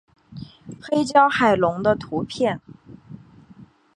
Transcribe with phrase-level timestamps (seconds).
[0.81, 2.59] 黑胶海龙的图片